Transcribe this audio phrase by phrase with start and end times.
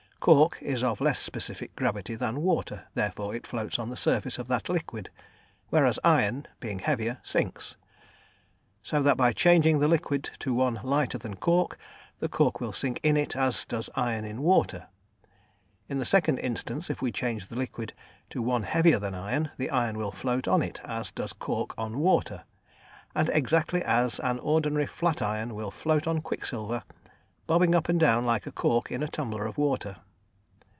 [0.23, 4.47] Cork is of less specific gravity than water, therefore it floats on the surface of
[4.49, 5.09] that liquid,
[5.71, 7.75] whereas iron, being heavier, sinks.
[8.83, 11.79] So that by changing the liquid to one lighter than cork,
[12.19, 14.89] the cork will sink in it as does iron in water;
[15.89, 17.93] in the second instance, if we change the liquid
[18.29, 21.97] to one heavier than iron, the iron will float on it as does cork on
[21.97, 22.43] water,
[23.15, 26.83] and exactly as an ordinary flat iron will float on quicksilver,
[27.47, 29.95] bobbing up and down like a cork in a tumbler of water.